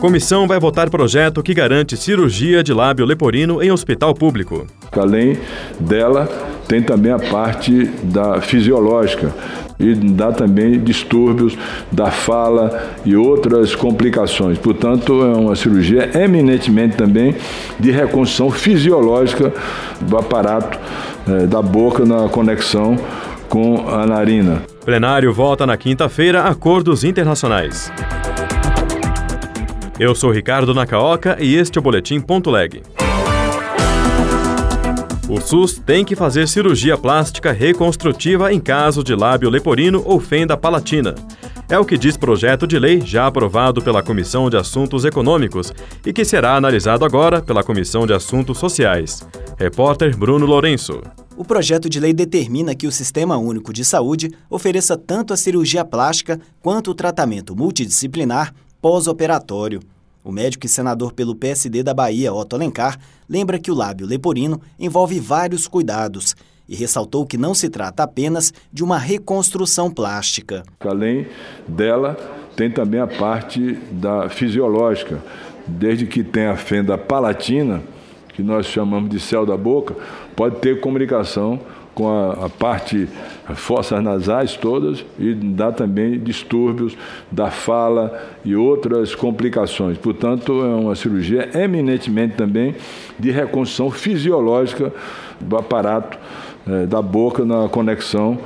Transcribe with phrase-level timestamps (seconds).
[0.00, 4.64] Comissão vai votar projeto que garante cirurgia de lábio leporino em hospital público.
[4.92, 5.36] Além
[5.80, 6.28] dela,
[6.68, 9.34] tem também a parte da fisiológica
[9.78, 11.58] e dá também distúrbios
[11.90, 14.56] da fala e outras complicações.
[14.58, 17.34] Portanto, é uma cirurgia eminentemente também
[17.78, 19.52] de reconstrução fisiológica
[20.00, 20.78] do aparato
[21.28, 22.96] eh, da boca na conexão
[23.48, 24.62] com a narina.
[24.84, 27.90] Plenário vota na quinta-feira acordos internacionais.
[29.98, 32.82] Eu sou Ricardo Nacaoca e este é o Boletim Ponto Leg.
[35.28, 40.56] O SUS tem que fazer cirurgia plástica reconstrutiva em caso de lábio leporino ou fenda
[40.56, 41.16] palatina.
[41.68, 45.74] É o que diz projeto de lei já aprovado pela Comissão de Assuntos Econômicos
[46.06, 49.26] e que será analisado agora pela Comissão de Assuntos Sociais.
[49.58, 51.02] Repórter Bruno Lourenço.
[51.36, 55.84] O projeto de lei determina que o Sistema Único de Saúde ofereça tanto a cirurgia
[55.84, 59.80] plástica quanto o tratamento multidisciplinar pós-operatório.
[60.22, 62.98] O médico e senador pelo PSD da Bahia, Otto Alencar,
[63.28, 66.34] lembra que o lábio leporino envolve vários cuidados
[66.68, 70.62] e ressaltou que não se trata apenas de uma reconstrução plástica.
[70.80, 71.26] Além
[71.66, 72.14] dela,
[72.54, 75.22] tem também a parte da fisiológica.
[75.66, 77.82] Desde que tem a fenda palatina,
[78.34, 79.96] que nós chamamos de céu da boca,
[80.36, 81.60] pode ter comunicação
[81.98, 83.08] com a, a parte
[83.56, 86.96] fossas nasais todas e dá também distúrbios
[87.28, 89.98] da fala e outras complicações.
[89.98, 92.76] Portanto, é uma cirurgia eminentemente também
[93.18, 94.92] de reconstrução fisiológica
[95.40, 96.16] do aparato
[96.68, 98.38] eh, da boca na conexão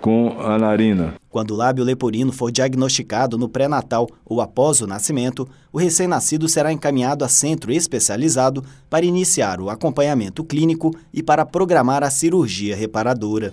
[0.00, 1.19] com a narina.
[1.30, 6.72] Quando o lábio leporino for diagnosticado no pré-natal ou após o nascimento, o recém-nascido será
[6.72, 13.52] encaminhado a centro especializado para iniciar o acompanhamento clínico e para programar a cirurgia reparadora.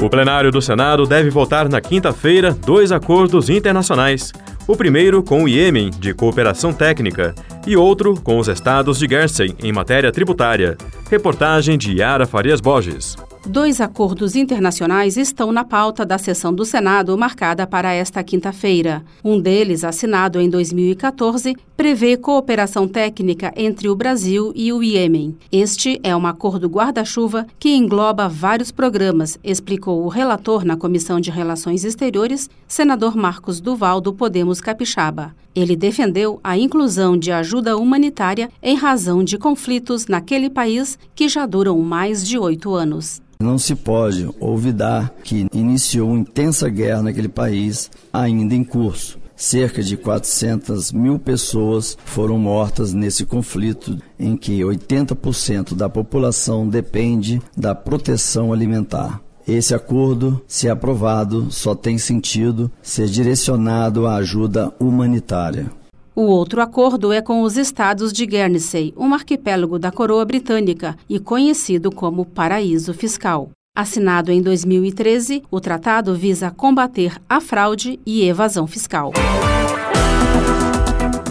[0.00, 4.32] O plenário do Senado deve votar na quinta-feira dois acordos internacionais.
[4.68, 7.34] O primeiro com o Iêmen, de cooperação técnica,
[7.66, 10.76] e outro com os estados de Guernsey, em matéria tributária.
[11.10, 13.16] Reportagem de Yara Farias Borges.
[13.46, 19.04] Dois acordos internacionais estão na pauta da sessão do Senado marcada para esta quinta-feira.
[19.22, 25.36] Um deles, assinado em 2014, prevê cooperação técnica entre o Brasil e o Iêmen.
[25.52, 31.30] Este é um acordo guarda-chuva que engloba vários programas, explicou o relator na Comissão de
[31.30, 35.34] Relações Exteriores, senador Marcos Duval, do Podemos Capixaba.
[35.54, 41.44] Ele defendeu a inclusão de ajuda humanitária em razão de conflitos naquele país que já
[41.44, 43.22] duram mais de oito anos.
[43.40, 49.18] Não se pode olvidar que iniciou uma intensa guerra naquele país, ainda em curso.
[49.36, 57.42] Cerca de 400 mil pessoas foram mortas nesse conflito, em que 80% da população depende
[57.56, 59.20] da proteção alimentar.
[59.46, 65.70] Esse acordo, se aprovado, só tem sentido ser direcionado à ajuda humanitária.
[66.16, 71.18] O outro acordo é com os estados de Guernsey, um arquipélago da coroa britânica e
[71.18, 73.50] conhecido como Paraíso Fiscal.
[73.76, 79.12] Assinado em 2013, o tratado visa combater a fraude e evasão fiscal.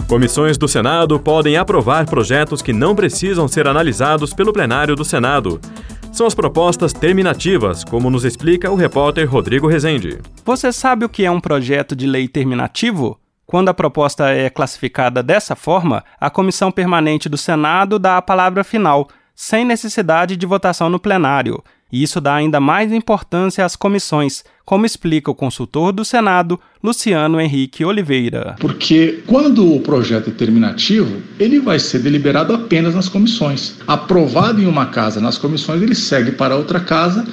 [0.06, 5.58] Comissões do Senado podem aprovar projetos que não precisam ser analisados pelo plenário do Senado.
[6.12, 10.18] São as propostas terminativas, como nos explica o repórter Rodrigo Rezende.
[10.44, 13.18] Você sabe o que é um projeto de lei terminativo?
[13.46, 18.64] Quando a proposta é classificada dessa forma, a comissão permanente do Senado dá a palavra
[18.64, 21.62] final, sem necessidade de votação no plenário.
[21.92, 27.40] E isso dá ainda mais importância às comissões, como explica o consultor do Senado, Luciano
[27.40, 28.56] Henrique Oliveira.
[28.58, 33.76] Porque quando o projeto é terminativo, ele vai ser deliberado apenas nas comissões.
[33.86, 37.24] Aprovado em uma casa nas comissões, ele segue para outra casa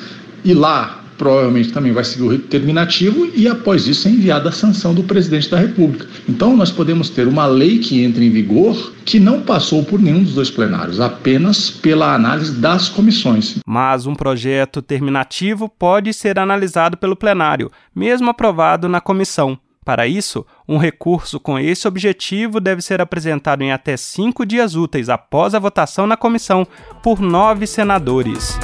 [0.43, 4.51] e lá provavelmente também vai seguir o rito terminativo e após isso é enviada a
[4.51, 6.07] sanção do presidente da República.
[6.27, 10.23] Então nós podemos ter uma lei que entra em vigor que não passou por nenhum
[10.23, 13.59] dos dois plenários, apenas pela análise das comissões.
[13.67, 19.59] Mas um projeto terminativo pode ser analisado pelo plenário, mesmo aprovado na comissão.
[19.85, 25.07] Para isso, um recurso com esse objetivo deve ser apresentado em até cinco dias úteis
[25.07, 26.66] após a votação na comissão
[27.03, 28.57] por nove senadores.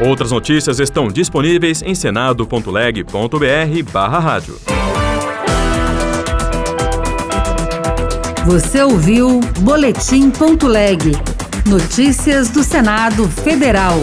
[0.00, 4.58] Outras notícias estão disponíveis em senado.leg.br rádio.
[8.46, 11.12] Você ouviu Boletim.leg.
[11.66, 14.00] Notícias do Senado Federal.